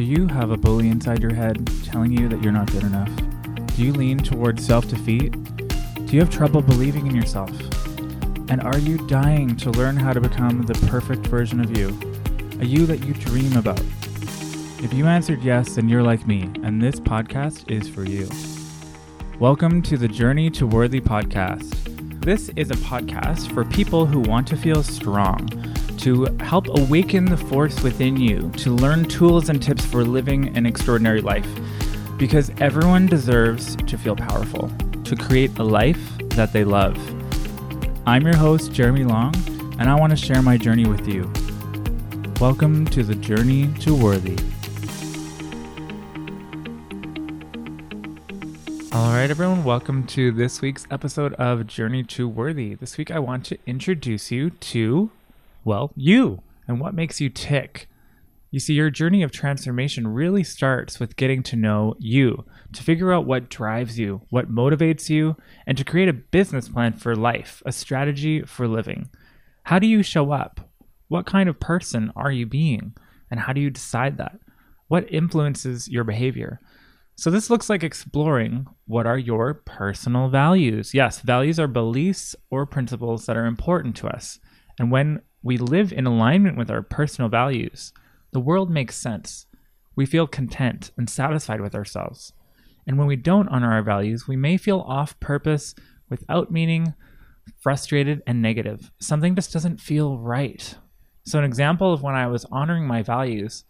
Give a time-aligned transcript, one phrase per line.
[0.00, 3.10] Do you have a bully inside your head telling you that you're not good enough?
[3.76, 5.32] Do you lean towards self defeat?
[6.06, 7.50] Do you have trouble believing in yourself?
[8.48, 11.88] And are you dying to learn how to become the perfect version of you?
[12.62, 13.82] A you that you dream about?
[14.82, 18.26] If you answered yes, then you're like me, and this podcast is for you.
[19.38, 22.24] Welcome to the Journey to Worthy podcast.
[22.24, 25.46] This is a podcast for people who want to feel strong,
[26.00, 30.64] to help awaken the force within you, to learn tools and tips for living an
[30.64, 31.46] extraordinary life.
[32.16, 34.72] Because everyone deserves to feel powerful,
[35.04, 36.96] to create a life that they love.
[38.06, 39.34] I'm your host, Jeremy Long,
[39.78, 41.30] and I want to share my journey with you.
[42.40, 44.38] Welcome to the Journey to Worthy.
[48.90, 52.74] All right, everyone, welcome to this week's episode of Journey to Worthy.
[52.74, 55.10] This week, I want to introduce you to,
[55.64, 57.88] well, you and what makes you tick.
[58.50, 63.12] You see, your journey of transformation really starts with getting to know you, to figure
[63.12, 67.62] out what drives you, what motivates you, and to create a business plan for life,
[67.64, 69.08] a strategy for living.
[69.64, 70.68] How do you show up?
[71.08, 72.94] What kind of person are you being?
[73.30, 74.38] And how do you decide that?
[74.88, 76.60] What influences your behavior?
[77.14, 80.94] So, this looks like exploring what are your personal values.
[80.94, 84.40] Yes, values are beliefs or principles that are important to us.
[84.78, 87.92] And when we live in alignment with our personal values,
[88.32, 89.46] the world makes sense.
[89.96, 92.32] We feel content and satisfied with ourselves.
[92.86, 95.74] And when we don't honor our values, we may feel off purpose,
[96.08, 96.94] without meaning,
[97.60, 98.90] frustrated, and negative.
[99.00, 100.74] Something just doesn't feel right.
[101.24, 103.64] So, an example of when I was honoring my values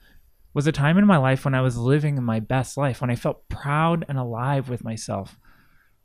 [0.55, 3.15] was a time in my life when I was living my best life, when I
[3.15, 5.39] felt proud and alive with myself,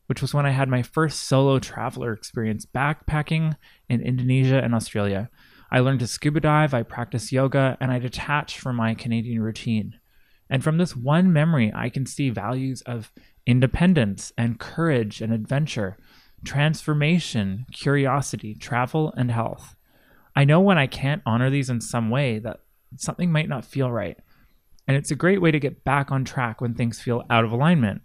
[0.07, 3.55] which was when I had my first solo traveler experience backpacking
[3.89, 5.29] in Indonesia and Australia.
[5.71, 9.99] I learned to scuba dive, I practiced yoga, and I detached from my Canadian routine.
[10.49, 13.11] And from this one memory, I can see values of
[13.45, 15.97] independence and courage and adventure,
[16.43, 19.75] transformation, curiosity, travel, and health.
[20.35, 22.61] I know when I can't honor these in some way that
[22.97, 24.17] something might not feel right.
[24.87, 27.51] And it's a great way to get back on track when things feel out of
[27.51, 28.01] alignment.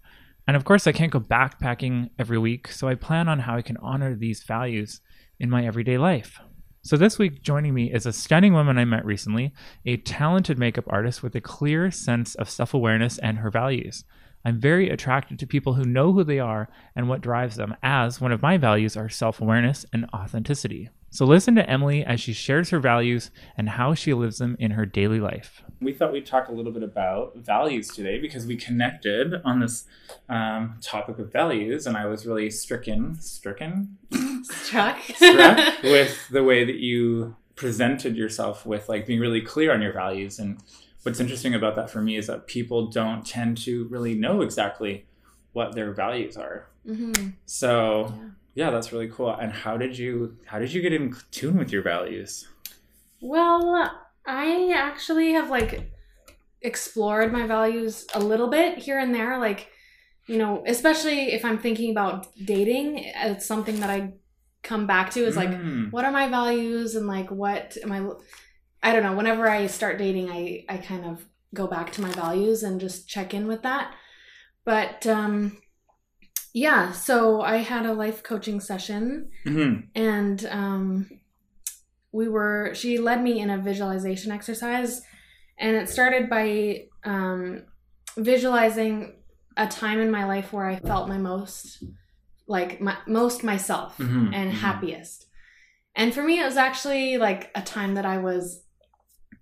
[0.46, 3.62] And of course, I can't go backpacking every week, so I plan on how I
[3.62, 5.00] can honor these values
[5.38, 6.40] in my everyday life.
[6.82, 9.52] So, this week, joining me is a stunning woman I met recently,
[9.84, 14.04] a talented makeup artist with a clear sense of self awareness and her values.
[14.46, 18.18] I'm very attracted to people who know who they are and what drives them, as
[18.18, 20.88] one of my values are self awareness and authenticity.
[21.10, 24.72] So, listen to Emily as she shares her values and how she lives them in
[24.72, 25.62] her daily life.
[25.80, 29.84] We thought we'd talk a little bit about values today because we connected on this
[30.28, 33.98] um, topic of values, and I was really stricken, stricken,
[34.42, 35.00] Struck.
[35.00, 39.92] struck with the way that you presented yourself with like being really clear on your
[39.92, 40.58] values and
[41.02, 45.04] what's interesting about that for me is that people don't tend to really know exactly
[45.52, 47.12] what their values are hmm
[47.44, 48.30] so Yeah.
[48.60, 50.10] Yeah that's really cool and how did you
[50.50, 51.04] how did you get in
[51.38, 52.32] tune with your values
[53.34, 53.64] Well,
[54.26, 55.72] I actually have like
[56.62, 59.38] explored my values a little bit here and there.
[59.38, 59.60] Like,
[60.26, 62.88] you know, especially if I'm thinking about dating,
[63.30, 64.00] it's something that I
[64.62, 65.90] come back to is like, Mm.
[65.94, 68.00] what are my values and like what am I
[68.82, 71.24] I don't know, whenever I start dating, I I kind of
[71.60, 73.86] go back to my values and just check in with that.
[74.64, 75.34] But um
[76.52, 79.88] yeah, so I had a life coaching session Mhm.
[79.94, 81.10] and um,
[82.12, 85.02] we were she led me in a visualization exercise
[85.58, 87.64] and it started by um,
[88.16, 89.14] visualizing
[89.56, 91.82] a time in my life where i felt my most
[92.46, 94.56] like my most myself Mhm, and mhm.
[94.56, 95.26] happiest
[95.94, 98.64] and for me it was actually like a time that i was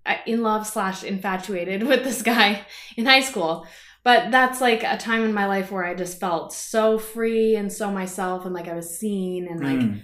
[0.05, 2.61] uh, in love slash infatuated with this guy
[2.97, 3.65] in high school
[4.03, 7.71] but that's like a time in my life where i just felt so free and
[7.71, 10.01] so myself and like i was seen and like Mm.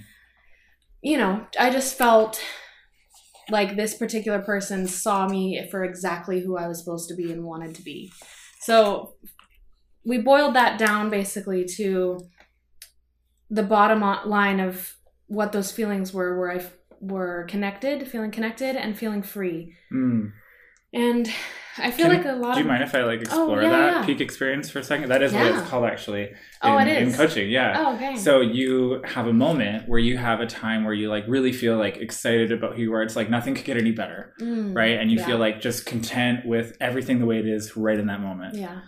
[1.01, 2.41] you know, I just felt
[3.51, 7.44] like this particular person saw me for exactly who I was supposed to be and
[7.44, 8.12] wanted to be.
[8.62, 9.13] So
[10.03, 12.19] we boiled that down basically to
[13.51, 14.95] the bottom line of
[15.27, 19.75] what those feelings were, where I f- were connected, feeling connected, and feeling free.
[19.94, 20.31] Mm.
[20.95, 21.30] And
[21.77, 23.62] I feel Can- like a lot of do you of mind if i like explore
[23.62, 24.06] yeah, that yeah.
[24.06, 26.31] peak experience for a second that is what it's called actually
[26.62, 30.18] Oh, in, it in coaching yeah oh, okay, So you have a moment where you
[30.18, 33.03] have a time where you like really feel like excited about who you are.
[33.03, 34.97] It's like nothing could get any better, Mm, right?
[34.97, 35.25] And you yeah.
[35.25, 38.56] feel like just content with everything the way it is right in that moment.
[38.56, 38.80] yeah.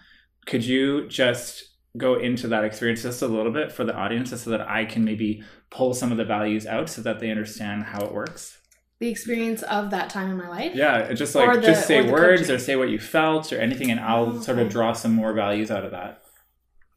[0.45, 1.61] Could you just
[1.97, 4.85] go into that experience just a little bit for the audience just so that I
[4.85, 8.57] can maybe pull some of the values out so that they understand how it works?
[8.99, 10.73] The experience of that time in my life.
[10.75, 13.91] Yeah, just like the- just say or words or say what you felt or anything,
[13.91, 16.23] and I'll Oh, sort of draw some more values out of that.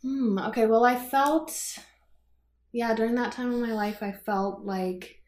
[0.03, 0.39] Hmm.
[0.39, 0.67] Okay.
[0.67, 1.53] Well, I felt,
[2.73, 5.23] yeah, during that time in my life, I felt like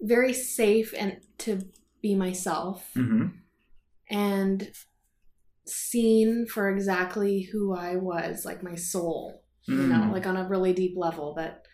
[0.00, 1.60] very safe and to
[2.00, 3.26] be myself hmm
[4.08, 4.72] and
[5.66, 10.12] seen for exactly who I was, like my soul, you know, Mm.
[10.12, 11.66] like on a really deep level that,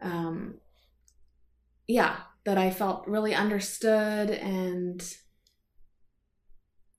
[0.00, 0.54] um,
[1.86, 5.02] yeah, that I felt really understood and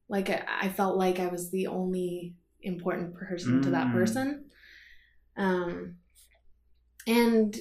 [0.10, 3.92] like I felt like I was the only important person to that Mm.
[3.92, 4.45] person.
[5.36, 5.98] Um,
[7.07, 7.56] and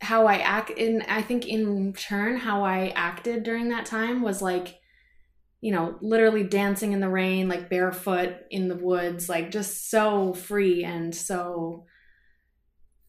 [0.00, 4.42] how I act in, I think in turn, how I acted during that time was
[4.42, 4.80] like,
[5.60, 10.34] you know, literally dancing in the rain, like barefoot in the woods, like just so
[10.34, 11.86] free and so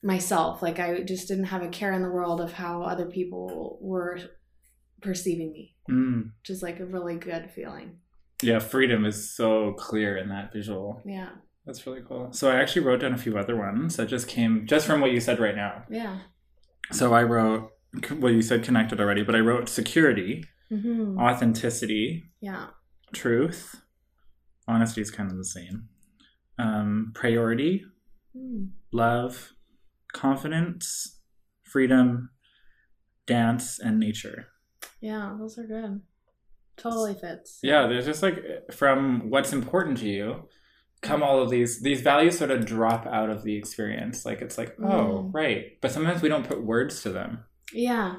[0.04, 0.62] myself.
[0.62, 4.20] Like I just didn't have a care in the world of how other people were
[5.02, 6.32] perceiving me, Mm.
[6.42, 8.00] which is like a really good feeling.
[8.42, 11.02] Yeah, freedom is so clear in that visual.
[11.06, 11.30] Yeah.
[11.66, 12.34] That's really cool.
[12.34, 15.12] So I actually wrote down a few other ones that just came just from what
[15.12, 15.86] you said right now.
[15.90, 16.20] Yeah.
[16.92, 17.72] So I wrote,
[18.20, 22.68] well, you said connected already, but I wrote security, hmm authenticity, Yeah.
[23.14, 23.82] truth.
[24.68, 25.88] Honesty is kind of the same.
[26.58, 27.86] Um, priority,
[28.36, 28.72] Mm.
[28.92, 29.53] love,
[30.14, 31.20] confidence,
[31.64, 32.30] freedom,
[33.26, 34.48] dance, and nature.
[35.02, 36.02] Yeah, those are good.
[36.78, 37.60] Totally fits.
[37.62, 38.44] Yeah, there's just like
[38.74, 40.48] from what's important to you,
[41.02, 44.26] come all of these these values sort of drop out of the experience.
[44.26, 44.84] Like it's like, oh,
[45.30, 45.34] Mm.
[45.34, 45.66] right.
[45.82, 47.44] But sometimes we don't put words to them.
[47.74, 48.16] Yeah.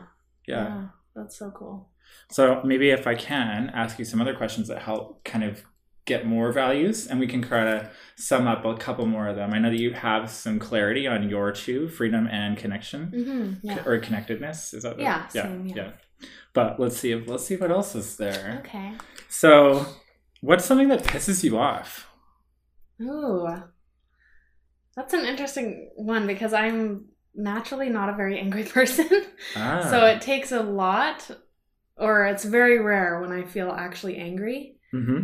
[0.47, 0.89] Yeah.
[1.17, 1.91] That's so cool.
[2.31, 5.63] So maybe if I can ask you some other questions that help kind of
[6.07, 9.55] get more values and we can try to sum up a couple more of them.
[9.55, 13.13] I know that you have some clarity on your two, freedom and connection.
[13.15, 13.67] Mm-hmm.
[13.67, 13.83] Yeah.
[13.87, 14.75] Or connectedness.
[14.75, 15.91] Is that Yeah, yeah, same, yeah.
[16.53, 18.63] But let's see if let's see what else is there.
[18.65, 18.93] Okay.
[19.29, 19.87] So
[20.41, 22.07] what's something that pisses you off?
[23.01, 23.49] Ooh.
[24.97, 29.09] That's an interesting one because I'm naturally not a very angry person.
[29.57, 29.87] Ah.
[29.91, 31.31] So it takes a lot,
[31.97, 34.77] or it's very rare when I feel actually angry.
[34.93, 35.23] hmm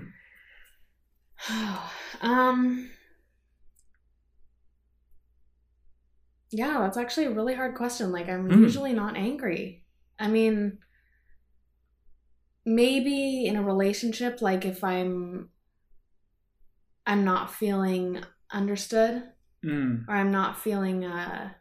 [2.21, 2.91] um.
[6.53, 8.11] Yeah, that's actually a really hard question.
[8.11, 8.63] Like, I'm Mm.
[8.63, 9.85] usually not angry.
[10.19, 10.79] I mean,
[12.65, 15.51] maybe in a relationship, like if I'm,
[17.07, 19.23] I'm not feeling understood
[19.65, 20.07] Mm.
[20.09, 21.53] or I'm not feeling uh,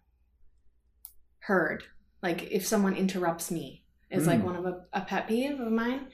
[1.40, 1.84] heard.
[2.24, 4.46] Like if someone interrupts me is like Mm.
[4.46, 6.08] one of a, a pet peeve of mine.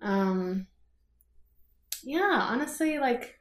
[0.00, 0.66] Um,
[2.06, 3.38] yeah, honestly, like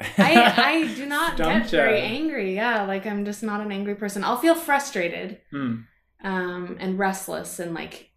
[0.00, 2.54] I I do not get very angry.
[2.54, 4.24] Yeah, like I'm just not an angry person.
[4.24, 5.86] I'll feel frustrated Mm.
[6.24, 8.10] um, and restless and like,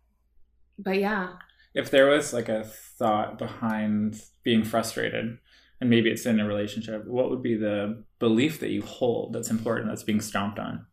[0.79, 1.37] but yeah,
[1.73, 5.39] If there was like a thought behind being frustrated,
[5.79, 9.49] and maybe it's in a relationship, what would be the belief that you hold that's
[9.51, 10.85] important that's being stomped on?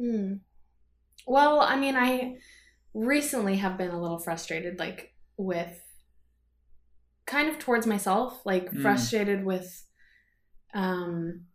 [0.00, 0.40] Mm.
[1.26, 2.38] Well, I mean, I
[2.94, 5.80] recently have been a little frustrated, like with
[7.30, 8.82] kind of towards myself, like Mm.
[8.82, 9.86] frustrated with
[10.74, 11.46] um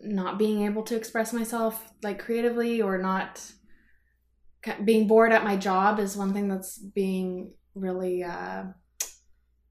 [0.00, 3.52] not being able to express myself like creatively or not
[4.84, 8.64] being bored at my job is one thing that's being really uh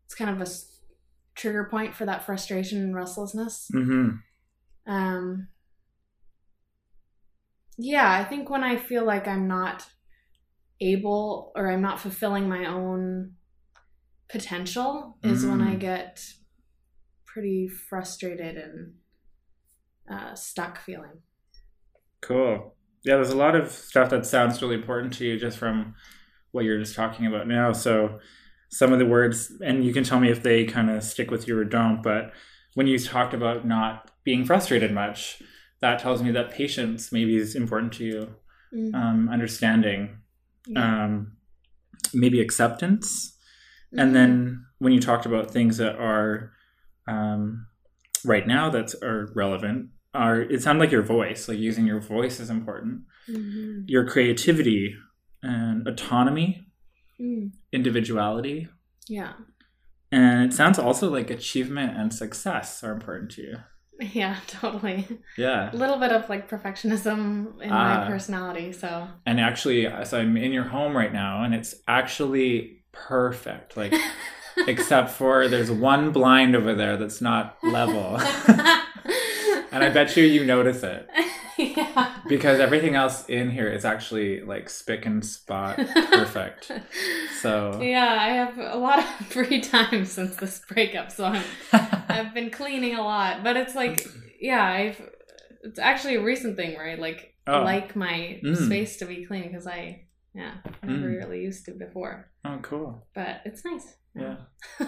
[0.05, 0.51] it's kind of a
[1.35, 4.17] trigger point for that frustration and restlessness Mm-hmm.
[4.87, 5.49] um
[7.77, 9.87] yeah i think when i feel like i'm not
[10.81, 13.36] able or i'm not fulfilling my own
[14.29, 15.79] potential is when i Mm.
[15.79, 16.23] get
[17.25, 18.93] pretty frustrated and
[20.09, 21.21] uh, stuck feeling
[22.21, 22.75] Cool.
[23.05, 25.93] Yeah, there's a lot of stuff that sounds really important to you just from
[26.51, 27.71] what you're just talking about now.
[27.73, 28.19] So
[28.69, 31.47] some of the words, and you can tell me if they kind of stick with
[31.47, 32.33] you or don't, but
[32.73, 35.41] when you talked about not being frustrated much,
[35.79, 38.35] that tells me that patience maybe is important to you.
[38.73, 40.17] Mm, Um, understanding,
[40.65, 41.05] yeah.
[41.05, 41.37] um,
[42.13, 43.36] maybe acceptance.
[43.93, 44.13] And Mhm.
[44.13, 46.51] then when you talked about things that are
[47.07, 47.67] um,
[48.25, 52.39] right now that are relevant, are it sounded like your voice, like using your voice
[52.39, 53.03] is important.
[53.29, 53.83] Mhm.
[53.87, 54.95] Your creativity
[55.41, 56.63] and autonomy,
[57.19, 58.67] Mm, individuality,
[59.09, 59.33] yeah
[60.11, 63.57] and it sounds also like achievement and success are important to you.
[64.13, 65.71] yeah totally Yeah.
[65.73, 68.01] a little bit of like perfectionism in Ah.
[68.01, 72.76] my personality so And actually, so I'm in your home right now, and it's actually
[72.91, 73.75] perfect.
[73.77, 73.93] Like,
[74.67, 78.17] except for there's one blind over there that's not level.
[79.71, 81.07] and I bet you you notice it.
[81.57, 85.77] yeah because everything else in here is actually like spick and spot
[86.11, 86.71] perfect.
[87.41, 92.33] So yeah, I have a lot of free time since this breakup, so I'm I've
[92.33, 93.43] been cleaning a lot.
[93.43, 94.07] But it's like,
[94.39, 95.01] yeah, I've
[95.63, 97.63] it's actually a recent thing where I like Oh.
[97.63, 98.65] like my Mm.
[98.65, 100.06] space to be clean because I
[100.37, 100.53] yeah
[100.83, 101.17] never Mm.
[101.17, 102.29] really used to before.
[102.45, 102.89] oh, cool.
[103.15, 103.87] But it's nice.
[104.15, 104.35] Yeah.
[104.79, 104.87] yeah.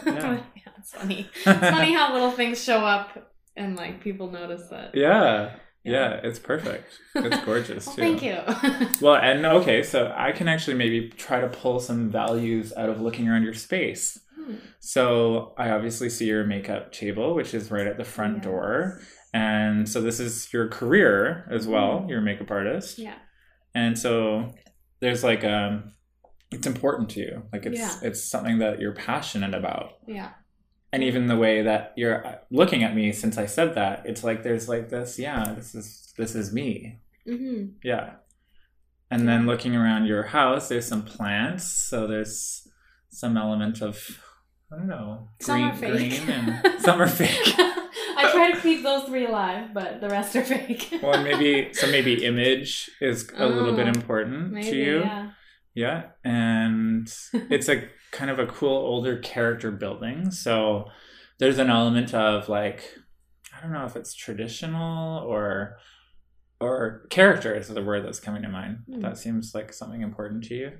[0.55, 0.71] Yeah.
[0.79, 1.21] it's funny.
[1.45, 3.07] It's funny how little things show up
[3.55, 4.91] and like people notice that.
[4.93, 5.55] yeah.
[5.83, 6.87] Yeah, it's perfect.
[7.15, 8.01] It's gorgeous Well, too.
[8.01, 8.37] thank you.
[9.01, 12.99] Well, and okay, so I can actually maybe try to pull some values out of
[13.01, 14.19] looking around your space.
[14.35, 14.55] Hmm.
[14.81, 18.43] So I obviously see your makeup table, which is right at the front Yes.
[18.45, 19.01] door.
[19.33, 21.91] And so this is your career as well.
[22.01, 22.09] Mhm.
[22.09, 22.99] You're a makeup artist.
[22.99, 23.17] Yeah.
[23.73, 24.53] And so
[25.01, 25.93] there's like um
[26.51, 27.43] it's important to you.
[27.53, 27.95] Like it's Yeah.
[28.01, 29.93] it's something that you're passionate about.
[30.07, 30.31] Yeah.
[30.91, 34.23] And even the way that you're uh, looking at me since I said that, it's
[34.23, 36.99] like there's like this, yeah, this is this is me.
[37.25, 38.13] hmm Yeah.
[39.11, 41.63] And then looking around your house, there's some plants.
[41.65, 42.67] So there's
[43.09, 44.19] some element of,
[44.71, 46.25] I don't know, Some green, are fake.
[46.25, 47.55] green and some are fake.
[48.39, 50.99] Try to keep those three alive, but the rest are fake.
[51.03, 54.99] Well, maybe, so maybe image is a little bit Oh, important Maybe, to you.
[54.99, 55.29] yeah.
[55.73, 56.03] Yeah.
[56.23, 60.31] And it's a kind of a cool older character building.
[60.31, 60.85] So
[61.37, 62.83] there's an element of like,
[63.55, 65.77] I don't know if it's traditional or
[66.61, 68.79] or character is the word that's coming to mind.
[68.89, 68.99] Hmm.
[68.99, 70.71] That seems like something important to you.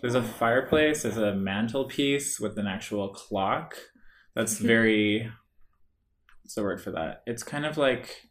[0.00, 3.76] There's a fireplace, there's a mantelpiece with an actual clock.
[4.34, 5.30] That's very
[6.50, 7.22] what's the word for that?
[7.26, 8.22] It's kind of like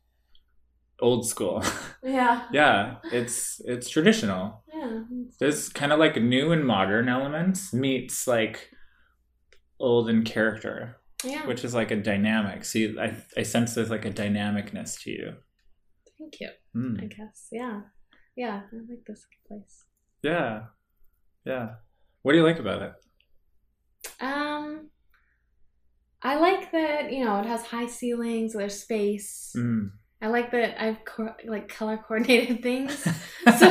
[0.99, 1.63] old school.
[2.03, 2.47] Yeah.
[2.53, 5.01] yeah, it's it's traditional Yeah.
[5.39, 8.69] there's kind of like new and modern elements meets like
[9.81, 10.95] old in character
[11.25, 11.45] Yeah.
[11.45, 15.33] which is like a dynamic see i, I sense there's like a dynamicness to you
[16.17, 16.49] Thank you.
[16.75, 17.03] Mm.
[17.03, 17.47] I guess.
[17.51, 17.81] Yeah.
[18.37, 18.61] Yeah.
[18.71, 19.83] I like this place.
[20.23, 20.61] yeah
[21.45, 21.67] yeah
[22.23, 22.93] what do you like about it
[24.21, 24.89] Um,
[26.21, 28.53] I like that you know it has high ceilings.
[28.53, 29.53] There's space.
[29.55, 29.91] mm.
[30.21, 33.13] I like that I've co- like color coordinated things, so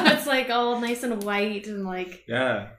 [0.07, 2.71] it's like all nice and white and like yeah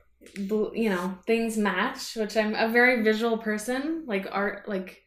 [0.48, 2.16] blue, you know things match.
[2.16, 4.06] Which I'm a very visual person.
[4.08, 5.04] Like art, like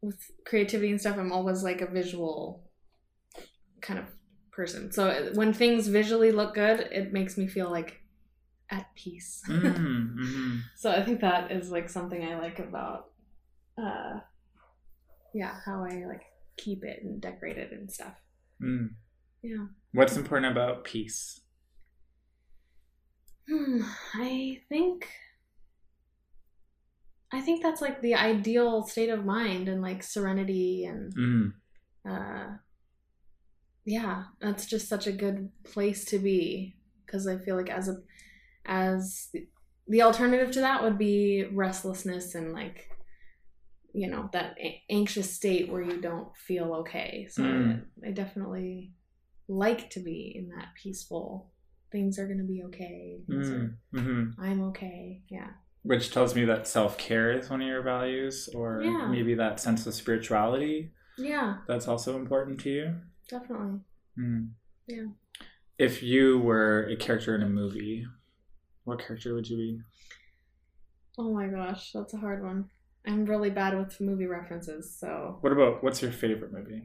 [0.00, 1.16] with creativity and stuff.
[1.16, 2.68] I'm always like a visual
[3.80, 4.06] kind of
[4.50, 4.90] person.
[4.92, 8.00] So when things visually look good, it makes me feel like
[8.68, 9.42] at peace.
[9.48, 13.11] mm, hmm So I think that is like something I like about
[13.78, 14.20] uh
[15.34, 16.24] yeah, how I like
[16.56, 18.14] keep it and decorate it and stuff.
[18.62, 18.90] mm.
[19.42, 19.66] Yeah.
[19.92, 21.40] what's important about peace
[23.48, 23.82] Hmm,
[24.14, 25.08] I think
[27.32, 31.52] I think that's like the ideal state of mind and like serenity and mm.
[32.08, 32.56] uh
[33.84, 37.96] yeah, that's just such a good place to be because I feel like as a
[38.64, 39.34] as
[39.88, 42.88] the alternative to that would be restlessness and like
[43.94, 44.56] you know that
[44.90, 47.28] anxious state where you don't feel okay.
[47.30, 47.84] So Mm.
[48.04, 48.92] I, I definitely
[49.48, 51.50] like to be in that peaceful.
[51.90, 53.20] Things are gonna be okay.
[53.28, 53.74] Mm.
[53.92, 55.22] hmm I'm okay.
[55.28, 55.50] Yeah.
[55.84, 59.08] which tells me that self-care is one of your values or Yeah.
[59.08, 61.58] maybe that sense of spirituality Yeah.
[61.66, 62.94] that's also important to you
[63.28, 63.80] Definitely.
[64.18, 64.50] Mm.
[64.86, 65.06] Yeah.
[65.78, 68.06] If you were a character in a movie,
[68.84, 69.80] what character would you be?
[71.18, 72.70] Oh my gosh, that's a hard one.
[73.06, 76.82] I'm really bad with movie references, so What about what's your favorite movie?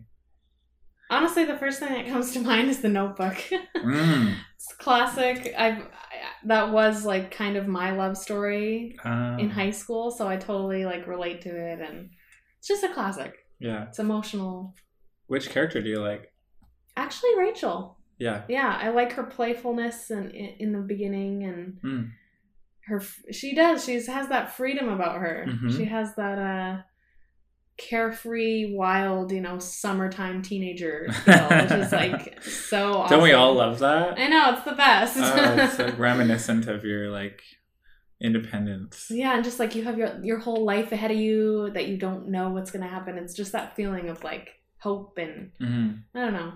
[1.09, 3.35] honestly, the first thing that comes to mind is The Notebook.
[3.75, 4.35] Mm.
[4.55, 5.53] it's classic.
[5.57, 5.85] I've I,
[6.45, 10.85] that was like kind of my love story Um, in high school, so I totally
[10.85, 12.09] like relate to it, and
[12.59, 13.33] it's just a classic.
[13.59, 13.87] Yeah.
[13.87, 14.75] It's emotional.
[15.27, 16.33] Which character do you like?
[16.95, 17.97] Actually, Rachel.
[18.17, 18.43] Yeah.
[18.49, 22.09] Yeah, I like her playfulness and in, in the beginning, and Mm.
[22.87, 23.01] Her
[23.31, 23.85] she does.
[23.85, 25.45] She has that freedom about her.
[25.47, 25.75] Mhm.
[25.75, 26.81] She has that uh
[27.77, 32.93] carefree, wild, you know, summertime teenager feel, which is like so.
[32.93, 33.09] Awesome.
[33.17, 34.17] Don't we all love that?
[34.17, 35.17] I know it's the best.
[35.17, 37.41] oh, it's like reminiscent of your like
[38.19, 39.07] independence.
[39.11, 41.97] yeah, and just like you have your your whole life ahead of you that you
[41.97, 43.17] don't know what's gonna happen.
[43.17, 46.53] It's just that feeling of like hope and hmm I don't know.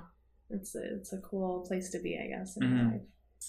[0.50, 2.58] It's a, it's a cool place to be, I guess.
[2.58, 2.92] In Mhm.
[2.94, 3.02] life.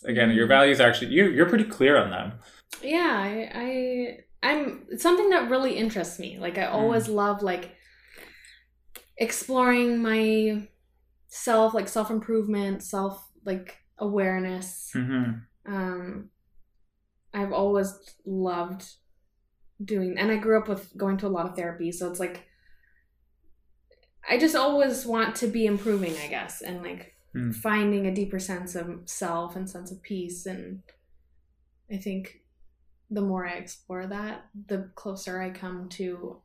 [0.04, 2.32] Again, your values are actually you you're pretty clear on them.
[2.82, 6.38] yeah I, I i'm it's something that really interests me.
[6.38, 7.74] Like i always love like
[9.18, 10.66] exploring my
[11.28, 14.90] self like self-improvement self like awareness.
[14.92, 15.32] Hmm
[15.64, 16.28] um
[17.32, 17.94] i've always
[18.26, 18.84] loved
[19.84, 22.46] doing and i grew up with going to a lot of therapy so it's like
[24.28, 27.54] i just always want to be improving i guess and like Mm.
[27.54, 30.82] finding a deeper sense of self and sense of peace and
[31.90, 32.40] i think
[33.10, 36.40] the more i explore that the closer i come to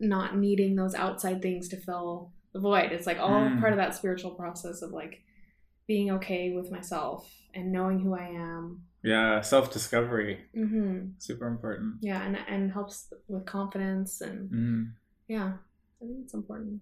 [0.00, 3.60] not needing those outside things to fill the void it's like all Mm.
[3.60, 5.22] part of that spiritual process of like
[5.86, 10.40] being okay with myself and knowing who i am Yeah, self discovery.
[10.54, 11.96] hmm Super important.
[12.00, 14.92] yeah and and helps with confidence and Mm.
[15.28, 15.52] yeah
[16.02, 16.80] i think it's important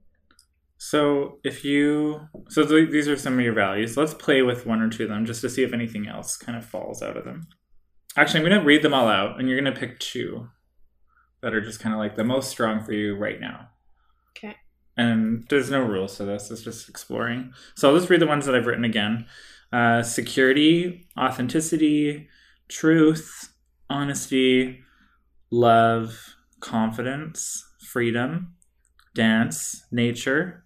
[0.78, 3.96] So if you, so th- these are some of your values.
[3.96, 6.56] Let's play with one or two of them just to see if anything else kind
[6.56, 7.48] of falls out of them.
[8.16, 10.48] Actually, I'm going to read them all out, and you're going to pick two
[11.42, 13.68] that are just kind of like the most strong for you right now.
[14.36, 14.56] okay
[14.96, 16.50] And there's no rules to this.
[16.50, 17.52] It's just exploring.
[17.74, 19.26] So I'll just read the ones that I've written again:
[19.72, 22.28] uh, security, authenticity,
[22.68, 23.52] truth,
[23.90, 24.80] honesty,
[25.50, 28.54] love, confidence, freedom,
[29.14, 30.64] dance, nature,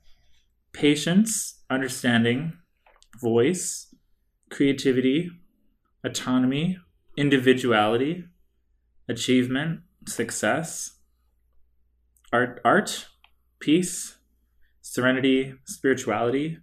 [0.72, 2.54] patience, understanding,
[3.20, 3.94] voice,
[4.50, 5.30] creativity,
[6.04, 6.78] autonomy,
[7.16, 8.24] individuality,
[9.08, 10.98] achievement, success,
[12.32, 13.06] art, art,
[13.60, 14.16] peace,
[14.80, 16.58] serenity, spirituality,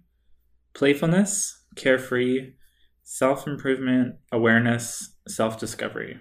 [0.74, 2.52] playfulness, carefree,
[3.02, 6.18] self improvement, awareness, self discovery.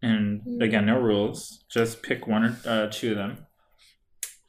[0.00, 1.64] And again, no rules.
[1.68, 3.46] Just pick one or uh, two of them.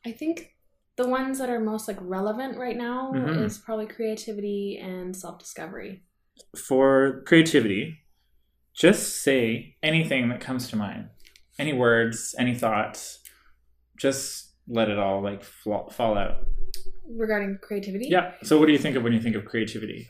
[0.06, 0.54] I think
[1.00, 3.46] the ones that are most like relevant right now Mhm.
[3.46, 6.04] is probably creativity and self discovery.
[6.58, 8.00] For creativity,
[8.74, 11.10] just say anything that comes to mind.
[11.58, 13.20] Any words, any thoughts.
[13.98, 16.46] Just let it all like fl- fall out.
[17.08, 18.34] Regarding creativity, Yeah.
[18.44, 20.10] So, what do you think of when you think of creativity?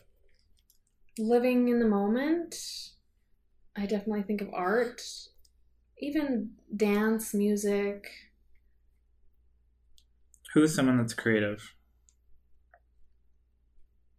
[1.18, 2.54] living in the moment,
[3.76, 5.02] I definitely think of art,
[5.98, 8.08] even dance, music.
[10.54, 11.74] Who's someone that's creative,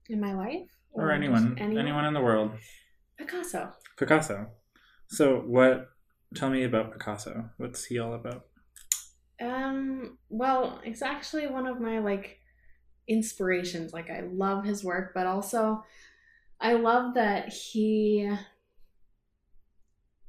[0.07, 2.51] In my life, or just anyone, anyone in the world?
[3.17, 3.71] Picasso.
[3.97, 4.47] Picasso.
[5.07, 5.89] So, what?
[6.33, 7.49] Tell me about Picasso.
[7.57, 8.45] What's he all about?
[9.41, 12.39] Um, well, it's actually one of my like
[13.07, 13.91] inspirations.
[13.91, 15.83] Like I love his work, but also
[16.61, 18.31] I love that he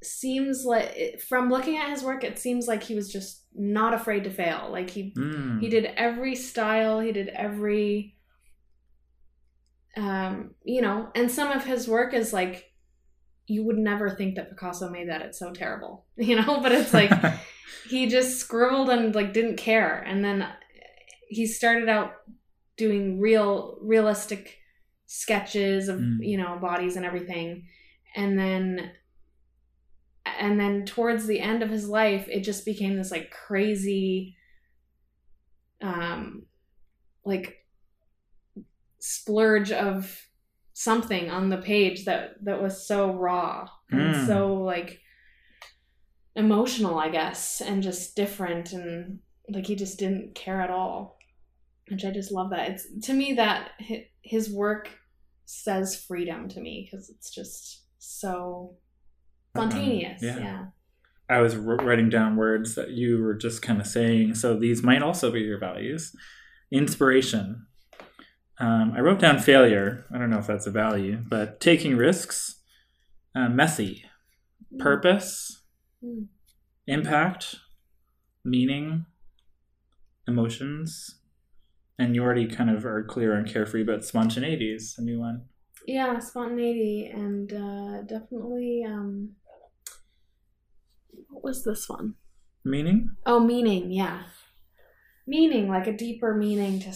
[0.05, 4.23] seems like from looking at his work it seems like he was just not afraid
[4.23, 4.69] to fail.
[4.71, 5.61] Like he Mm.
[5.61, 8.15] he did every style, he did every
[9.95, 12.71] um, you know, and some of his work is like
[13.45, 15.21] you would never think that Picasso made that.
[15.21, 17.11] It's so terrible, you know, but it's like
[17.89, 20.47] he just scribbled and like didn't care and then
[21.27, 22.13] he started out
[22.77, 24.57] doing real realistic
[25.05, 26.17] sketches of Mm.
[26.21, 27.67] you know bodies and everything
[28.15, 28.91] and then
[30.25, 34.35] and then towards the end of his life it just became this like crazy
[35.81, 36.43] um
[37.25, 37.57] like
[38.99, 40.19] splurge of
[40.73, 44.25] something on the page that that was so raw and Mm.
[44.27, 44.99] so like
[46.35, 51.19] emotional i guess and just different and like he just didn't care at all
[51.89, 53.71] which i just love that it's to me that
[54.23, 54.89] his work
[55.45, 58.75] says freedom to me because it's just so
[59.55, 60.37] spontaneous yeah.
[60.37, 60.65] yeah
[61.29, 64.35] I was writing down words that you were just kind of saying.
[64.35, 66.13] So these might also be your values.
[66.69, 67.65] Inspiration.
[68.59, 70.05] Um, I wrote down failure.
[70.13, 72.61] I don't know if that's a value, but taking risks.
[73.33, 74.03] Uh, messy.
[74.77, 75.61] Purpose.
[76.03, 76.27] Mm.
[76.87, 77.55] Impact.
[78.43, 79.05] Meaning.
[80.27, 81.19] Emotions.
[81.97, 85.45] And you already kind of are clear on carefree, but spontaneity is a new one.
[85.87, 89.29] yeah spontaneity and uh definitely um
[91.33, 92.15] what was this one?
[92.63, 93.09] Meaning?
[93.25, 94.23] Oh, meaning yeah
[95.25, 96.89] meaning like a deeper meaning to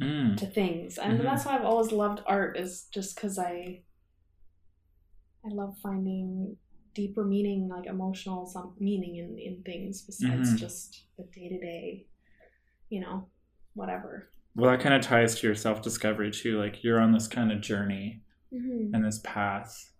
[0.00, 0.36] Mm.
[0.36, 1.22] to things and Mhm.
[1.22, 3.82] that's why i've always loved art is just because i
[5.44, 6.56] i love finding
[6.94, 10.58] deeper meaning like emotional some meaning in in things besides Mhm.
[10.58, 12.06] just the day-to-day
[12.88, 13.28] you know
[13.74, 16.58] whatever Well, that kind of ties to your self discovery too.
[16.58, 18.94] Like you're on this kind of journey mm-hmm.
[18.94, 19.94] and this path,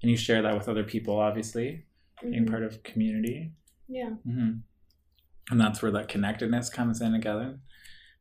[0.00, 1.84] and you share that with other people, obviously,
[2.22, 3.52] being part of community.
[3.88, 4.52] yeah hmm
[5.50, 7.58] And that's where that connectedness comes in together.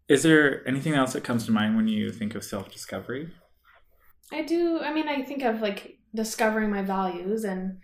[0.08, 3.32] Is there anything else that comes to mind when you think of self discovery?
[4.32, 4.80] I do.
[4.80, 7.78] I mean, I think of like discovering my values and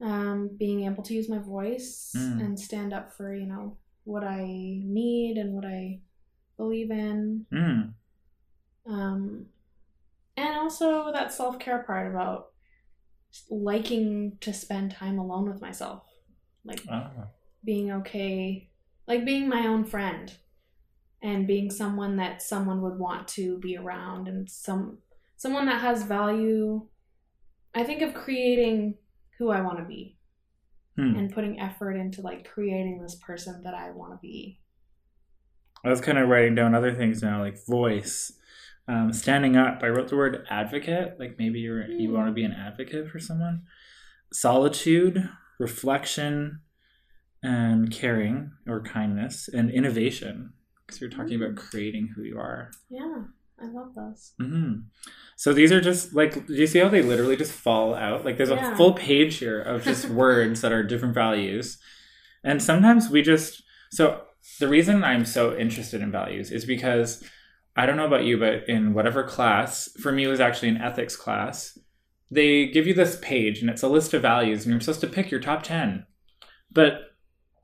[0.00, 2.40] um, being able to use my voice Mm.
[2.44, 6.00] and stand up for you know what I need and what I
[6.56, 7.94] believe in, Mm.
[8.86, 9.46] um,
[10.36, 12.46] and also that self care part about
[13.50, 16.04] liking to spend time alone with myself,
[16.64, 17.10] like Oh.
[17.64, 18.70] being okay,
[19.06, 20.32] like being my own friend,
[21.22, 24.98] and being someone that someone would want to be around and some
[25.36, 26.86] someone that has value.
[27.74, 28.96] I think of creating
[29.38, 30.16] who I want to be
[30.96, 31.16] Hmm.
[31.16, 34.60] and putting effort into like creating this person that I want to be.
[35.84, 38.32] I was kind of writing down other things now, like voice,
[38.88, 39.80] um, standing up.
[39.82, 42.12] I wrote the word advocate, like maybe you're you Mm.
[42.12, 43.62] want to be an advocate for someone.
[44.32, 46.60] Solitude, reflection,
[47.42, 50.52] and caring or kindness, and innovation.
[50.86, 52.70] Because you're talking about creating who you are.
[52.90, 53.22] Yeah,
[53.60, 54.32] I love those.
[54.40, 54.80] Mm-hmm.
[55.36, 58.24] So these are just like, do you see how they literally just fall out?
[58.24, 58.72] Like there's Yeah.
[58.72, 61.78] a full page here of just words that are different values.
[62.42, 64.22] And sometimes we just, so
[64.60, 67.22] the reason I'm so interested in values is because
[67.76, 70.76] I don't know about you, but in whatever class, for me, it was actually an
[70.80, 71.76] ethics class.
[72.30, 75.06] They give you this page and it's a list of values and you're supposed to
[75.08, 76.06] pick your top 10.
[76.72, 77.00] But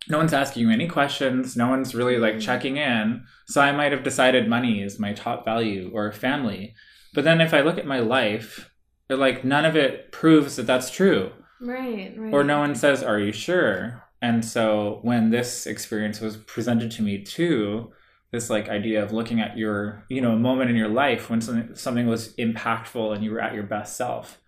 [0.09, 1.57] no one's asking you any questions.
[1.57, 2.43] No one's really like Mm.
[2.43, 3.23] checking in.
[3.47, 6.75] So I might have decided money is my top value or family.
[7.15, 8.71] But then if I look at my life,
[9.09, 11.33] like none of it proves that that's true.
[11.61, 12.33] Right, right.
[12.33, 14.05] Or no one says, Are you sure?
[14.23, 17.93] And so when this experience was presented to me too,
[18.33, 21.41] this like idea of looking at your, you know, a moment in your life when
[21.41, 24.41] something something was impactful and you were at your best self.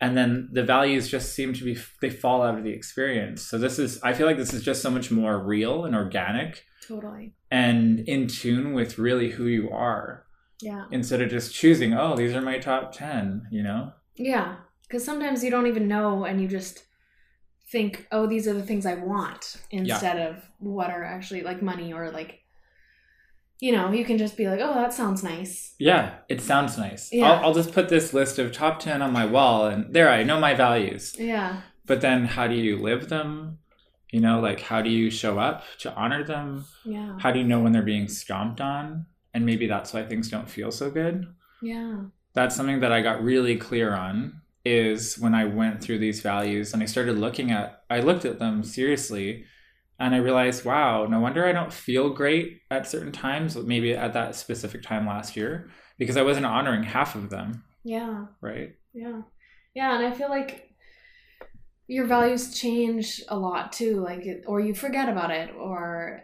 [0.00, 3.42] And then the values just seem to be they fall out of the experience.
[3.42, 6.64] So this is I feel like this is just so much more real and organic
[6.86, 7.34] Totally.
[7.50, 10.24] and in tune with really who you are
[10.60, 10.86] Yeah.
[10.90, 13.92] instead of just choosing, oh, these are my top 10, you know?
[14.16, 14.56] Yeah.
[14.82, 16.82] Because sometimes you don't even know and you just
[17.70, 21.92] think, oh, these are the things I want instead of what are actually like money
[21.92, 22.40] or like,
[23.62, 25.76] you know, you can just be like, oh, that sounds nice.
[25.78, 27.12] Yeah, it sounds nice.
[27.12, 27.30] Yeah.
[27.30, 30.24] I'll, I'll just put this list of top 10 on my wall and there I
[30.24, 31.14] know my values.
[31.16, 31.60] Yeah.
[31.86, 33.58] But then how do you live them?
[34.10, 36.64] You know, like how do you show up to honor them?
[36.84, 37.16] Yeah.
[37.20, 39.06] How do you know when they're being stomped on?
[39.32, 41.32] And maybe that's why things don't feel so good.
[41.62, 42.00] Yeah.
[42.34, 46.74] That's something that I got really clear on is when I went through these values
[46.74, 49.44] and I started looking at I looked at them seriously
[50.02, 54.12] and I realized, wow, no wonder I don't feel great at certain times, maybe at
[54.14, 58.26] that specific time last year, because I wasn't honoring half of them, Yeah.
[58.40, 58.70] right?
[58.92, 59.22] Yeah.
[59.74, 59.96] Yeah.
[59.96, 60.68] And I feel like
[61.86, 66.22] your values change a lot too, like, or you forget about it, or,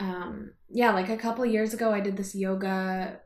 [0.00, 3.20] um, yeah, like a couple years ago, I did this yoga.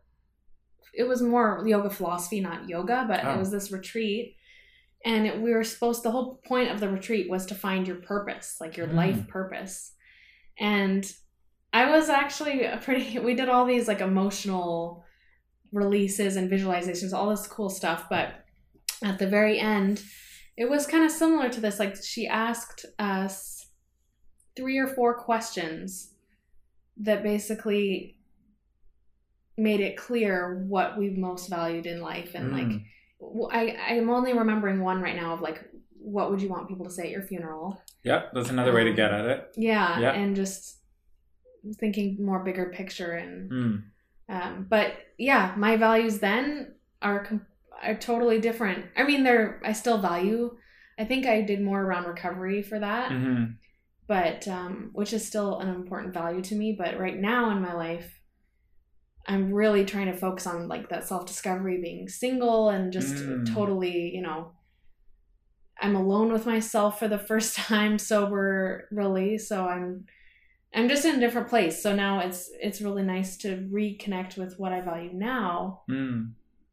[0.94, 3.34] It was more yoga philosophy, not yoga, but Oh.
[3.34, 4.36] it was this retreat.
[5.04, 8.56] And we were supposed, the whole point of the retreat was to find your purpose,
[8.60, 8.94] like your Mm.
[8.94, 9.92] life purpose.
[10.58, 11.10] And
[11.72, 15.04] I was actually a pretty, we did all these like emotional
[15.72, 18.06] releases and visualizations, all this cool stuff.
[18.10, 18.44] But
[19.04, 20.02] at the very end,
[20.56, 21.78] it was kind of similar to this.
[21.78, 23.66] Like she asked us
[24.56, 26.14] three or four questions
[26.96, 28.16] that basically
[29.56, 32.70] made it clear what we most valued in life and like Mm.
[32.70, 32.84] w-
[33.52, 35.64] I I'm only remembering one right now of like
[36.00, 37.82] what would you want people to say at your funeral?
[38.04, 39.48] Yep, that's another way to get at it.
[39.56, 40.12] Yeah, Yeah.
[40.12, 40.78] and just
[41.80, 43.82] thinking more bigger picture and Mm.
[44.28, 47.46] um but yeah, my values then are com-
[47.82, 48.86] are totally different.
[48.96, 50.56] I mean, they're I still value.
[50.98, 53.44] I think I did more around recovery for that, hmm
[54.06, 57.74] but um which is still an important value to me, but right now in my
[57.74, 58.17] life
[59.28, 63.44] I'm really trying to focus on like that self-discovery being single and just Mm.
[63.46, 64.52] totally, you know,
[65.80, 70.06] I'm alone with myself for the first time sober really, so I'm
[70.74, 71.82] I'm just in a different place.
[71.82, 76.32] So now it's it's really nice to reconnect with what I value now Mm.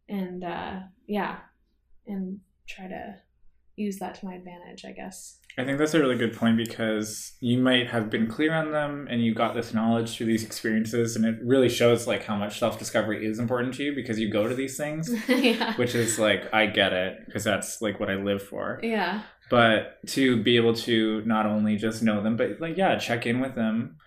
[0.09, 1.39] and uh yeah,
[2.07, 3.15] and try to
[3.75, 5.39] use that to my advantage, I guess.
[5.57, 9.07] I think that's a really good point because you might have been clear on them
[9.09, 12.59] and you got this knowledge through these experiences, and it really shows like how much
[12.59, 15.73] self discovery is important to you because you go to these things, yeah.
[15.75, 18.79] which is like I get it because that's like what I live for.
[18.83, 19.21] Yeah.
[19.49, 23.39] But to be able to not only just know them, but like yeah, check in
[23.39, 23.97] with them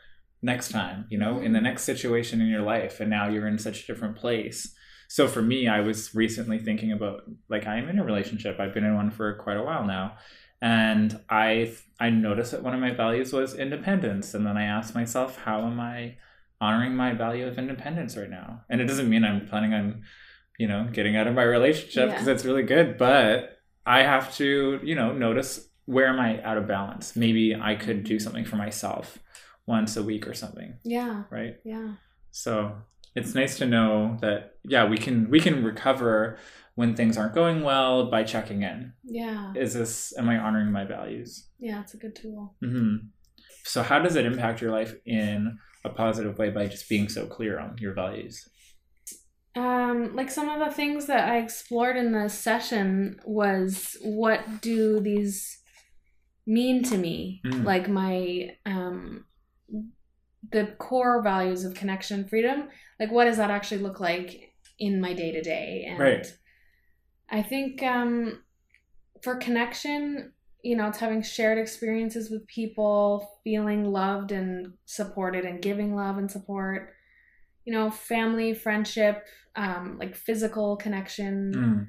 [0.43, 1.63] next time, you know, in the Mhm.
[1.65, 4.75] next situation in your life, and now you're in such a different place.
[5.09, 8.61] So for me, I was recently thinking about like I'm in a relationship.
[8.61, 10.17] I've been in one for quite a while now,
[10.61, 14.95] and I I noticed that one of my values was independence, and then I asked
[14.95, 16.17] myself, how am I
[16.61, 18.63] honoring my value of independence right now?
[18.69, 20.03] And it doesn't mean I'm planning on,
[20.59, 22.13] you know, getting out of my relationship Yeah.
[22.13, 26.59] because it's really good, but I have to, you know, notice where am I out
[26.59, 27.17] of balance.
[27.17, 29.19] Maybe I could do something for myself
[29.67, 31.23] once a week or something, Yeah.
[31.31, 31.57] right?
[31.65, 31.95] Yeah.
[32.31, 32.77] So
[33.19, 36.39] it's nice to know that yeah, we can we can recover
[36.77, 38.93] when things aren't going well by checking in.
[39.05, 39.53] Yeah.
[39.57, 41.49] Is this am I honoring my values?
[41.59, 42.55] Yeah, it's a good tool.
[42.61, 42.97] hmm
[43.65, 47.27] So how does it impact your life in a positive way by just being so
[47.27, 48.49] clear on your values?
[49.57, 55.01] Um, like some of the things that I explored in the session was what do
[55.01, 55.59] these
[56.47, 57.41] mean to me?
[57.45, 57.65] Mm.
[57.65, 59.25] Like my um
[60.51, 62.69] the core values of connection, freedom.
[63.01, 65.87] Like what does that actually look like in my day to day?
[65.89, 66.27] And Right.
[67.31, 68.43] I think um
[69.23, 75.63] for connection, you know, it's having shared experiences with people, feeling loved and supported and
[75.63, 76.95] giving love and support.
[77.65, 81.87] You know, family, friendship, um, like physical connection Mm.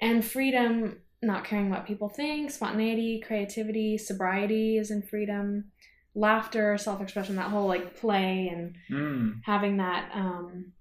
[0.00, 5.70] and freedom, not caring what people think, spontaneity, creativity, sobriety is in freedom,
[6.14, 9.40] laughter, self expression, that whole like play and Mm.
[9.44, 10.72] having that um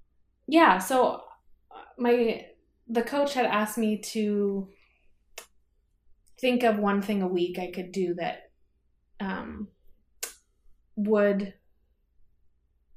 [0.48, 1.22] yeah so
[1.72, 2.46] uh, my
[2.88, 4.70] the coach had asked me to
[6.40, 8.52] think of one thing a week i could do that
[9.20, 9.68] um
[10.96, 11.54] would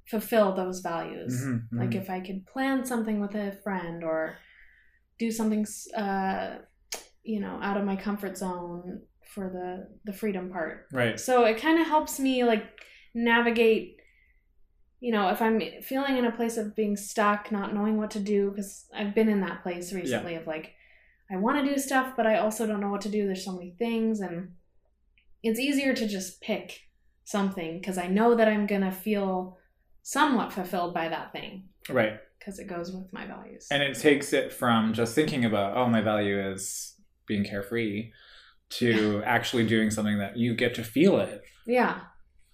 [0.08, 2.02] fulfill those values Mhm, like mhm.
[2.02, 4.36] if i could plan something with a friend or
[5.18, 5.66] do something
[5.96, 6.58] uh
[7.22, 9.02] you know out of my comfort zone
[9.34, 10.86] for the the freedom part.
[10.92, 11.18] Right.
[11.18, 12.64] so it kind of helps me like
[13.14, 13.96] navigate
[15.00, 18.20] you know if i'm feeling in a place of being stuck not knowing what to
[18.20, 20.74] do because i've been in that place recently of like
[21.30, 23.26] i want to do stuff but i also don't know what to do.
[23.26, 24.50] There's so many things and
[25.42, 26.80] it's easier to just pick
[27.24, 29.56] something because i know that i'm gonna feel
[30.02, 31.68] somewhat fulfilled by that thing.
[31.88, 32.20] Right.
[32.38, 33.66] because it goes with my values.
[33.70, 36.94] And it takes it from just thinking about, oh, my value is
[37.26, 38.12] being carefree
[38.70, 41.42] to actually doing something that you get to feel it.
[41.66, 42.00] yeah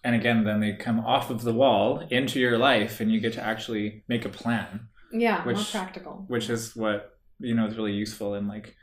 [0.05, 3.33] And again, then they come off of the wall into your life and you get
[3.35, 7.77] to actually make a plan, yeah more Which- practical which is what, you know, is
[7.77, 8.75] really useful in like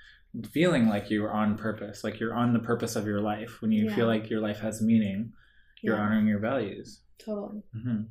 [0.52, 3.62] feeling like you're on purpose, like you're on the purpose of your life.
[3.62, 3.96] When you Yeah.
[3.96, 5.34] feel like your life has meaning,
[5.82, 7.02] you're Yeah, honoring your values.
[7.24, 8.02] totally Mm-hmm.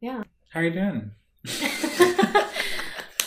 [0.00, 0.22] Yeah.
[0.52, 1.10] How are you doing?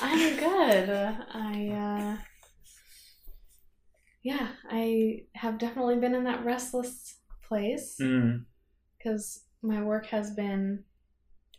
[0.01, 0.89] I'm good.
[1.33, 2.17] I uh
[4.31, 8.43] yeah, I have definitely been in that restless place Mm.
[8.97, 10.83] because my work has been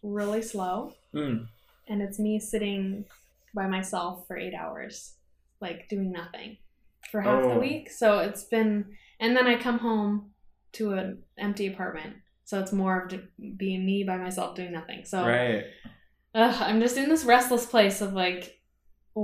[0.03, 1.49] really slow Mm.
[1.89, 3.07] and it's me sitting
[3.55, 5.17] by myself for 8 hours
[5.61, 6.59] like doing nothing
[7.11, 7.55] for half Oh.
[7.55, 7.91] the week.
[7.91, 10.35] So it's been and then I come home
[10.73, 12.17] to an empty apartment.
[12.45, 13.13] So it's more of
[13.57, 15.05] being me by myself doing nothing.
[15.07, 15.65] So Right.
[16.35, 18.58] Ugh, I'm just in this restless place of like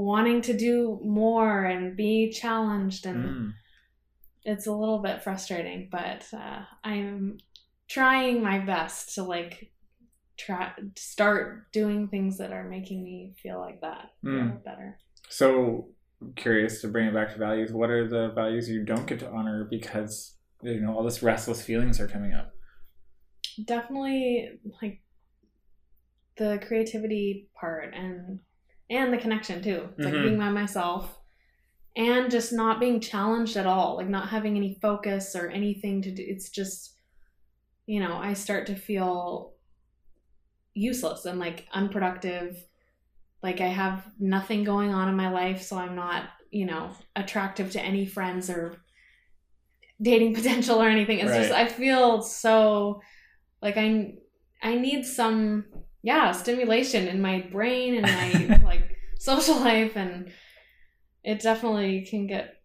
[0.02, 3.52] wanting to do more and be challenged, and Mm.
[4.44, 5.88] it's a little bit frustrating.
[5.90, 7.38] But uh, I'm
[7.88, 9.70] trying my best to like
[10.36, 14.64] try start doing things that are making me feel like that Mm.
[14.64, 14.98] better.
[15.28, 15.90] So
[16.36, 17.72] curious to bring it back to values.
[17.72, 21.62] What are the values you don't get to honor because you know all this restless
[21.62, 22.52] feelings are coming up?
[23.64, 25.02] Definitely like
[26.36, 28.40] the creativity part and
[28.90, 29.88] and the connection too.
[29.96, 30.22] It's like Mhm.
[30.22, 31.18] being by myself
[31.96, 36.12] and just not being challenged at all, like not having any focus or anything to
[36.12, 36.24] do.
[36.26, 36.92] It's just
[37.86, 39.54] you know, I start to feel
[40.74, 42.56] useless and like unproductive.
[43.42, 47.72] Like I have nothing going on in my life, so I'm not, you know, attractive
[47.72, 48.76] to any friends or
[50.02, 51.18] dating potential or anything.
[51.18, 53.00] It's just I feel so
[53.62, 54.14] like I
[54.62, 55.66] I need some
[56.04, 60.30] yeah, stimulation in my brain and my like social life and
[61.24, 62.60] it definitely can get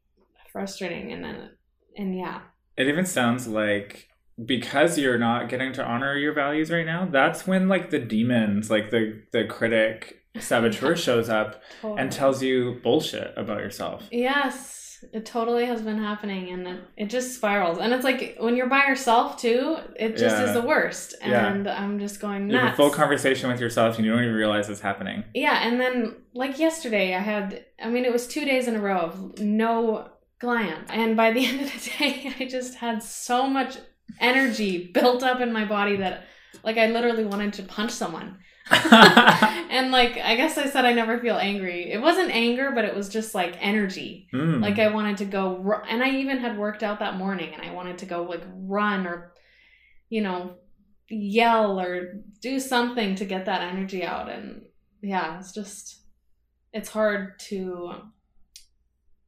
[0.51, 1.49] frustrating and then
[1.95, 2.41] and yeah.
[2.75, 4.09] It even sounds like
[4.45, 8.69] because you're not getting to honor your values right now, that's when like the demons,
[8.69, 12.01] like the the critic saboteur shows up Totally.
[12.01, 14.05] and tells you bullshit about yourself.
[14.11, 17.77] Yes, it totally has been happening, and it, it just spirals.
[17.77, 20.45] And it's like when you're by yourself too, it just Yeah.
[20.45, 21.15] is the worst.
[21.21, 21.51] Yeah.
[21.51, 24.35] And I'm just going You have a full conversation with yourself and you don't even
[24.35, 25.23] realize it's happening.
[25.33, 27.65] yeah, and then like yesterday, I had.
[27.81, 30.09] I mean, it was two days in a row of no
[30.39, 33.77] glance, and by the end of the day, I just had so much
[34.19, 36.23] energy built up in my body that,
[36.63, 38.37] like, I literally wanted to punch someone.
[39.69, 41.91] and like, I guess I said I never feel angry.
[41.91, 44.27] It wasn't anger, but it was just like energy.
[44.33, 44.61] Mm.
[44.61, 47.61] Like I wanted to go, ru- and I even had worked out that morning, and
[47.61, 49.33] I wanted to go like run or,
[50.09, 50.55] you know,
[51.09, 54.29] yell or do something to get that energy out.
[54.29, 54.63] And
[55.01, 56.01] yeah, it's just,
[56.71, 57.91] it's hard to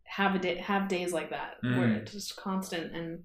[0.04, 1.97] have a day, have days like that where Mm.
[2.01, 3.23] it's just constant and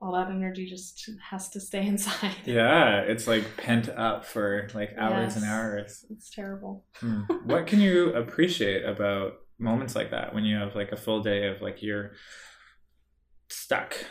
[0.00, 2.36] all that energy just has to stay inside.
[2.44, 6.04] yeah, it's like pent up for like hours and hours.
[6.10, 6.84] It's terrible.
[7.00, 7.22] Hmm.
[7.44, 11.48] what can you appreciate about moments like that when you have like a full day
[11.48, 12.12] of like you're
[13.48, 13.96] stuck?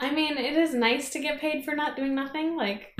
[0.00, 2.56] I mean, it is nice to get paid for not doing nothing.
[2.56, 2.98] Like,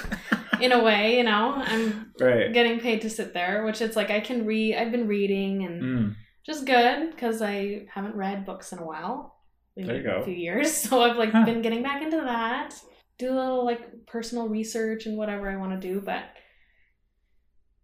[0.60, 2.52] in a way, you know, I'm right.
[2.52, 4.76] getting paid to sit there, which it's like I can read.
[4.76, 6.14] I've been reading and Mm.
[6.44, 9.35] just good because I haven't read books in a while.
[9.76, 10.16] Maybe There you go.
[10.20, 11.44] A few years, so I've like Huh.
[11.44, 12.74] been getting back into that.
[13.18, 16.24] Do a little like personal research and whatever I want to do, but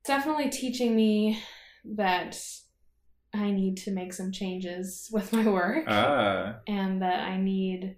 [0.01, 1.39] it's definitely teaching me
[1.97, 2.39] that
[3.35, 6.61] I need to make some changes with my work Ah.
[6.67, 7.97] and that I need,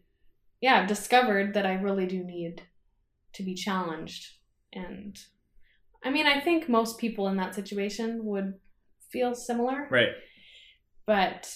[0.61, 2.63] yeah, I've discovered that I really do need
[3.35, 4.27] to be challenged.
[4.73, 5.19] And
[6.05, 8.55] I mean, I think most people in that situation would
[9.11, 10.11] feel similar, Right.
[11.07, 11.53] but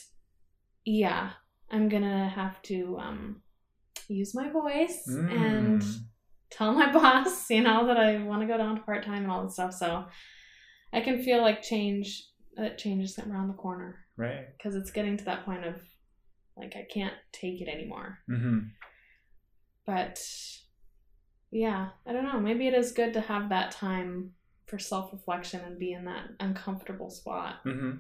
[0.85, 1.31] yeah,
[1.70, 3.42] I'm gonna have to um,
[4.09, 5.98] use my voice and Mm.
[6.50, 9.31] tell my boss, you know, that I want to go down to part time and
[9.31, 9.74] all this stuff.
[9.74, 10.07] So
[10.92, 12.24] I can feel like change,
[12.57, 14.46] that change is around the corner Right.
[14.57, 15.76] because it's getting to that point of
[16.57, 18.18] like I can't take it anymore.
[18.28, 18.59] Mm-hmm.
[19.87, 20.18] But
[21.50, 22.40] yeah, I don't know.
[22.40, 24.33] Maybe it is good to have that time
[24.66, 27.57] for self reflection and be in that uncomfortable spot.
[27.64, 27.98] Mm-hmm.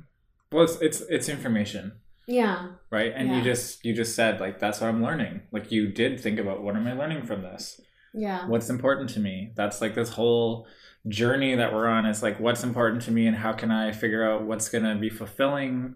[0.52, 3.10] Well, it's, it's it's information, Yeah, right?
[3.16, 5.40] And you just you just said like that's what I'm learning.
[5.50, 7.80] Like you did think about what am I learning from this?
[8.14, 9.52] yeah, What's important to me?
[9.56, 10.66] That's like this whole
[11.08, 14.30] journey that we're on is like what's important to me and how can I figure
[14.30, 15.94] out what's gonna be fulfilling,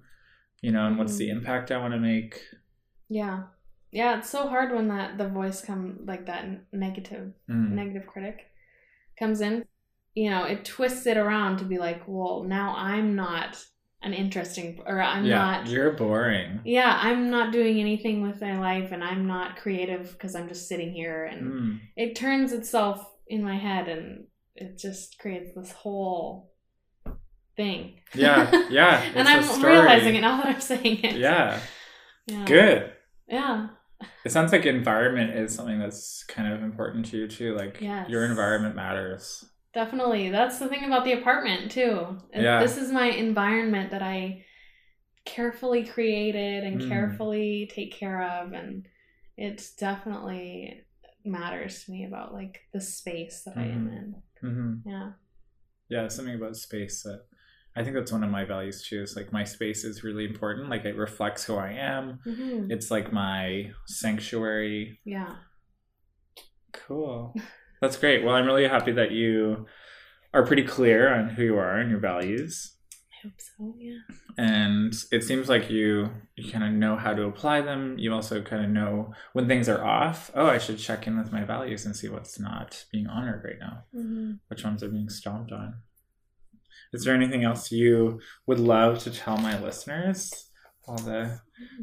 [0.63, 2.41] you know, and what's the impact I want to make.
[3.11, 3.43] yeah,
[3.91, 4.19] yeah.
[4.19, 7.73] It's so hard when that the voice come like that negative Mm.
[7.73, 8.39] negative critic
[9.19, 9.65] comes in.
[10.15, 13.63] You know, it twists it around to be like, well, now I'm not
[14.03, 16.61] an interesting, or I'm yeah, not you're boring.
[16.65, 20.67] yeah i'm not doing anything with my life and i'm not creative because i'm just
[20.69, 21.81] sitting here and Mm.
[21.97, 24.25] it turns itself in my head and
[24.57, 26.53] it just creates this whole
[27.57, 29.03] thing Yeah, yeah.
[29.15, 31.61] and i'm realizing it now that i'm saying it Yeah,
[32.27, 32.93] yeah good.
[33.29, 33.69] yeah
[34.25, 37.55] It sounds like environment is something that's kind of important to you too.
[37.55, 38.09] Like Yes.
[38.11, 39.45] your environment matters.
[39.75, 42.61] Definitely that's the thing about the apartment too Yeah.
[42.61, 44.45] this is my environment that i
[45.25, 46.89] carefully created and Mm.
[46.89, 48.87] carefully take care of and
[49.37, 50.85] it's definitely
[51.25, 53.97] matters to me about like the space that i am Mhm.
[53.97, 55.13] in hmm yeah
[55.89, 57.27] Yeah, something about space that
[57.77, 59.01] I think that's one of my values too.
[59.03, 60.69] Is like my space is really important.
[60.69, 62.19] Like it reflects who I am.
[62.25, 64.99] hmm It's like my sanctuary.
[65.05, 65.37] yeah
[66.73, 67.35] Cool.
[67.83, 68.25] That's great.
[68.25, 69.67] Well, I'm really happy that you
[70.33, 72.77] are pretty clear on who you are and your values.
[73.13, 73.99] i hope so yeah.
[74.39, 77.99] And it seems like you you kind of know how to apply them.
[77.99, 80.31] You also kind of know when things are off.
[80.35, 83.59] Oh i should check in with my values and see what's not being honored right
[83.61, 83.83] now.
[83.93, 85.75] Hmm which ones are being stomped on.
[86.93, 90.51] Is there anything else you would love to tell my listeners?
[90.87, 91.41] All the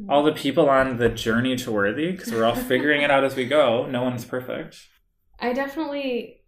[0.08, 2.12] all the people on the journey to worthy?
[2.12, 3.86] Because we're all figuring it out as we go.
[3.86, 4.86] No one's perfect
[5.40, 6.42] i definitely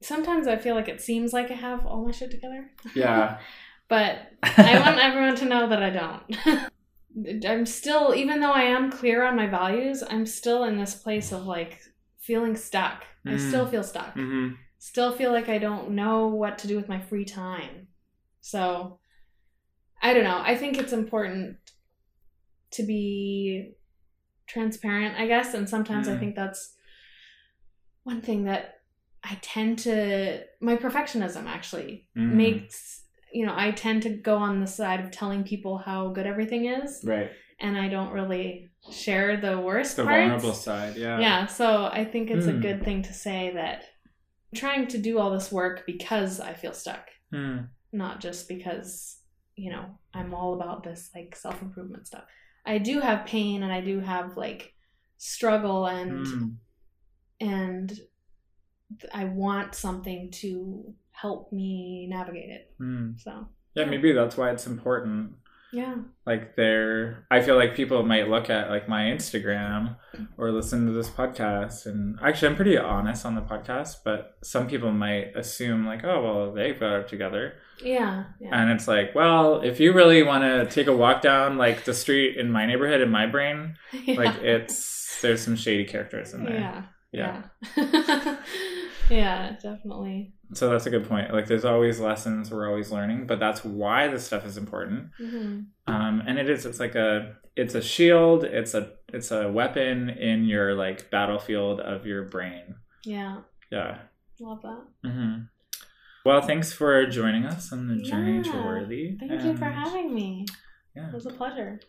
[0.00, 3.38] sometimes i feel like it seems like i have all my shit together yeah
[3.88, 4.18] but
[4.58, 7.44] I want everyone to know that I don't.
[7.46, 11.32] I'm still, even though I am clear on my values, I'm still in this place
[11.32, 11.80] of like
[12.18, 13.04] feeling stuck.
[13.26, 13.40] I Mm.
[13.48, 14.12] still feel stuck.
[14.14, 17.88] hmm Still feel like I don't know what to do with my free time.
[18.42, 19.00] So,
[20.02, 20.40] I don't know.
[20.44, 21.56] I think it's important
[22.72, 23.72] to be
[24.46, 25.54] transparent, I guess.
[25.54, 26.20] And sometimes I Mm.
[26.20, 26.74] think that's
[28.08, 28.64] one thing that
[29.22, 32.32] I tend to, my perfectionism actually Mm.
[32.42, 36.26] makes you know i tend to go on the side of telling people how good
[36.26, 40.18] everything is right and i don't really share the worst the parts.
[40.18, 41.66] vulnerable side yeah yeah so
[42.00, 42.60] i think it's a Hmm.
[42.68, 43.78] good thing to say that
[44.50, 47.58] i'm trying to do all this work because i feel stuck Hmm.
[47.92, 49.18] not just because
[49.56, 52.24] you know i'm all about this like self-improvement stuff
[52.64, 54.72] i do have pain and i do have like
[55.18, 56.48] struggle and Hmm.
[57.40, 58.00] And
[59.14, 62.72] i want something to help me navigate it.
[62.78, 63.12] Hmm.
[63.16, 65.32] so yeah maybe that's why it's important.
[65.70, 65.96] Yeah.
[66.24, 69.96] Like they're i feel like people might look at like my instagram
[70.38, 74.66] or listen to this podcast and actually i'm pretty honest on the podcast but some
[74.66, 77.54] people might assume like oh well they've got it together.
[77.84, 78.48] Yeah, yeah.
[78.52, 81.94] and it's like well if you really want to take a walk down like the
[81.94, 84.14] street in my neighborhood in my brain yeah.
[84.14, 86.54] like it's there's some shady characters in there.
[86.54, 86.82] Yeah,
[87.12, 87.42] yeah.
[87.76, 88.36] yeah,
[89.10, 90.34] yeah, definitely.
[90.54, 94.08] so that's a good point like there's always lessons we're always learning but that's why
[94.08, 98.44] this stuff is important hmm um, and it is it's like a it's a shield
[98.44, 103.38] it's a it's a weapon in your like battlefield of your brain Yeah,
[103.70, 103.98] yeah
[104.40, 104.82] love that.
[105.10, 105.34] hmm
[106.26, 110.44] well thanks for joining us on the journey to worthy Thank you for having me.
[110.94, 111.80] yeah It was a pleasure.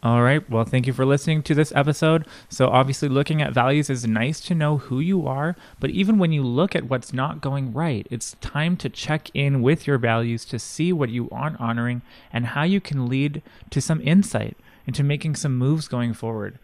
[0.00, 0.48] All right.
[0.48, 2.24] Well, thank you for listening to this episode.
[2.48, 6.30] So, obviously, looking at values is nice to know who you are, but even when
[6.30, 10.44] you look at what's not going right, it's time to check in with your values
[10.46, 15.02] to see what you aren't honoring and how you can lead to some insight into
[15.02, 16.60] making some moves going forward.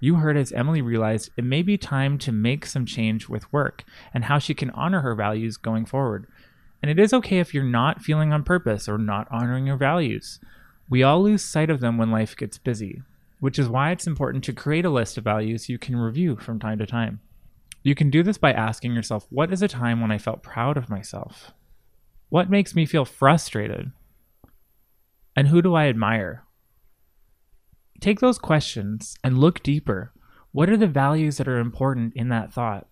[0.00, 3.84] You heard as Emily realized it may be time to make some change with work
[4.14, 6.26] and how she can honor her values going forward.
[6.82, 10.40] And it is okay if you're not feeling on purpose or not honoring your values.
[10.90, 13.02] We all lose sight of them when life gets busy,
[13.40, 16.58] which is why it's important to create a list of values you can review from
[16.58, 17.20] time to time.
[17.82, 20.76] You can do this by asking yourself what is a time when I felt proud
[20.76, 21.52] of myself?
[22.30, 23.92] What makes me feel frustrated?
[25.36, 26.44] And who do I admire?
[28.00, 30.12] Take those questions and look deeper.
[30.52, 32.86] What are the values that are important in that thought?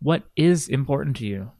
[0.00, 1.52] What is important to you?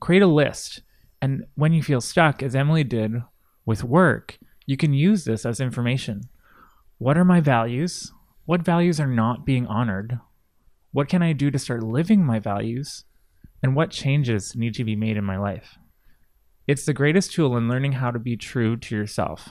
[0.00, 0.82] Create a list.
[1.20, 3.22] And when you feel stuck, as Emily did
[3.64, 4.38] with work,
[4.68, 6.28] you can use this as information.
[6.98, 8.12] What are my values?
[8.44, 10.20] What values are not being honored?
[10.92, 13.06] What can I do to start living my values?
[13.62, 15.78] And what changes need to be made in my life?
[16.66, 19.48] It's the greatest tool in learning how to be true to yourself.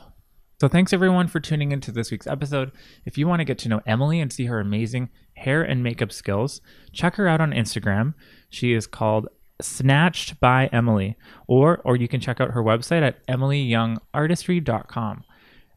[0.62, 2.72] So, thanks everyone for tuning into this week's episode.
[3.04, 6.12] If you want to get to know Emily and see her amazing hair and makeup
[6.12, 6.62] skills,
[6.94, 8.14] check her out on Instagram.
[8.52, 9.30] She is called
[9.62, 11.16] Snatched by Emily,
[11.48, 15.24] or or you can check out her website at emilyyoungartistry.com.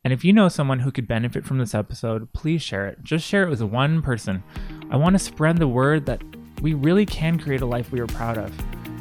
[0.03, 3.03] And if you know someone who could benefit from this episode, please share it.
[3.03, 4.43] Just share it with one person.
[4.91, 6.22] I want to spread the word that
[6.62, 8.53] we really can create a life we are proud of.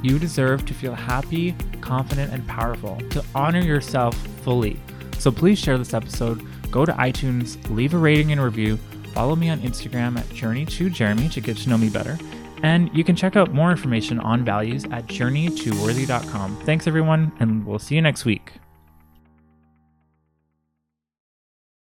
[0.02, 4.80] You deserve to feel happy, confident, and powerful, to honor yourself fully.
[5.18, 6.46] So please share this episode.
[6.72, 8.78] Go to iTunes, leave a rating and review.
[9.14, 12.18] Follow me on Instagram at Journey2Jeremy to get to know me better.
[12.64, 16.58] And you can check out more information on values at journey2worthy.com.
[16.62, 18.54] Thanks, everyone, and we'll see you next week.